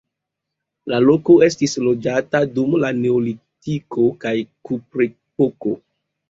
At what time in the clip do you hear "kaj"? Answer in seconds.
4.25-4.33